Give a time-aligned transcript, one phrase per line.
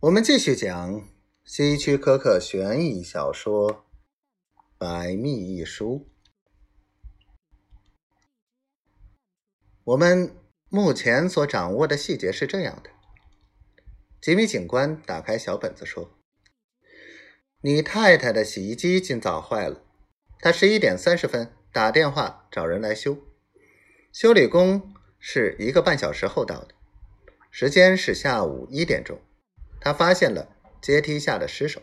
[0.00, 1.06] 我们继续讲
[1.44, 3.70] 希区柯克悬疑小说
[4.78, 6.08] 《百密一疏》。
[9.84, 10.34] 我们
[10.70, 12.88] 目前所掌握的细节是这样的：
[14.22, 16.18] 吉米警官打开小本子说
[17.60, 19.84] ：“你太太的洗衣机今早坏了，
[20.38, 23.18] 她十一点三十分打电话找人来修，
[24.10, 26.74] 修理工是一个半小时后到的，
[27.50, 29.20] 时间是下午一点钟。”
[29.80, 31.82] 他发现了阶梯下的尸首，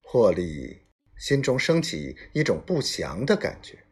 [0.00, 0.86] 霍利
[1.18, 3.84] 心中升起一种不祥的感觉。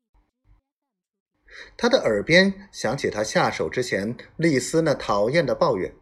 [1.77, 5.93] 他的耳边响起他下手之前丽丝那讨厌的抱怨。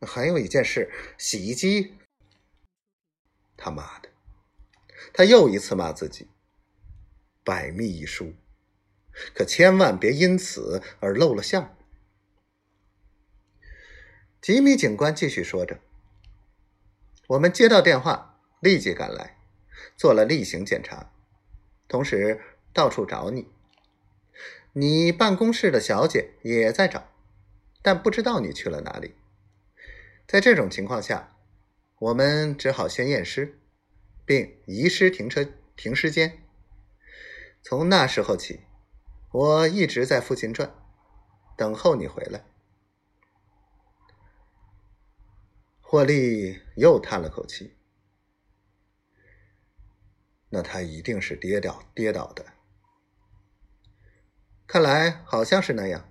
[0.00, 1.94] 还有一件事，洗衣机。
[3.56, 4.10] 他妈的！
[5.14, 6.28] 他又一次骂自己。
[7.42, 8.34] 百密一疏，
[9.34, 11.76] 可千万别因此而露了馅儿。
[14.44, 15.80] 吉米警官继续说着
[17.28, 19.38] ：“我们接到电话，立即赶来，
[19.96, 21.10] 做了例行检查，
[21.88, 22.42] 同时
[22.74, 23.48] 到处找你。
[24.74, 27.08] 你办公室的小姐也在找，
[27.80, 29.14] 但不知道你去了哪里。
[30.26, 31.38] 在这种情况下，
[32.00, 33.58] 我们只好先验尸，
[34.26, 36.42] 并移尸停车停尸间。
[37.62, 38.60] 从那时候起，
[39.32, 40.70] 我一直在附近转，
[41.56, 42.44] 等候你回来。”
[45.94, 47.76] 霍利又叹了口气，
[50.48, 52.46] 那他一定是跌倒跌倒的，
[54.66, 56.10] 看来好像是那样。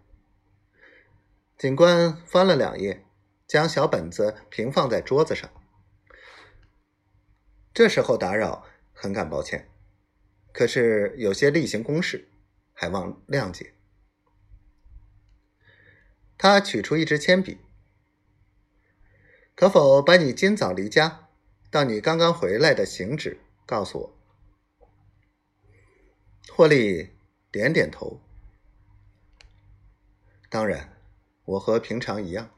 [1.58, 3.06] 警官翻了两页，
[3.46, 5.52] 将小本子平放在桌子上。
[7.74, 9.70] 这时候打扰，很感抱歉，
[10.54, 12.30] 可是有些例行公事，
[12.72, 13.74] 还望谅解。
[16.38, 17.58] 他取出一支铅笔。
[19.56, 21.30] 可否把你今早离家
[21.70, 24.14] 到你刚刚回来的行止告诉我？
[26.52, 27.12] 霍利
[27.52, 28.20] 点点头。
[30.50, 30.98] 当然，
[31.46, 32.50] 我和平常一样，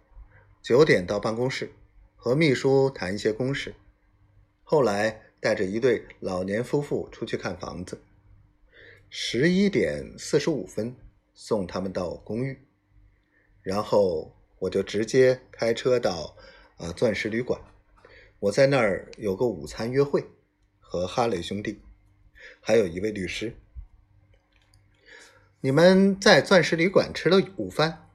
[0.62, 1.74] 九点到办公室
[2.16, 3.76] 和秘书谈一些公事，
[4.64, 8.02] 后来带着一对老年夫妇出去看房子，
[9.10, 10.96] 十一点四十五分
[11.34, 12.66] 送他们到公寓，
[13.62, 16.38] 然后我就直接开车到。
[16.78, 17.62] 啊，钻石旅馆，
[18.40, 20.26] 我在那儿有个午餐约会，
[20.80, 21.82] 和哈雷兄弟，
[22.60, 23.56] 还有一位律师。
[25.62, 28.10] 你们在钻石旅馆吃了午饭？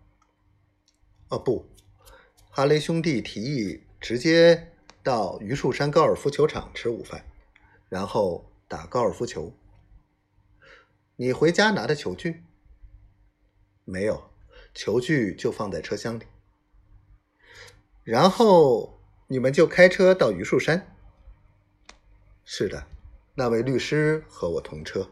[1.28, 1.66] 哦，不，
[2.50, 4.72] 哈雷兄弟提议直接
[5.03, 7.25] 到榆树山高尔夫球场吃午饭，
[7.88, 9.53] 然后打高尔夫球。
[11.16, 12.42] 你回家拿的球具？
[13.84, 14.31] 没有，
[14.75, 16.25] 球具就放在车厢里。
[18.03, 20.94] 然后你们就开车到榆树山。
[22.44, 22.87] 是的，
[23.34, 25.09] 那位律师和我同车。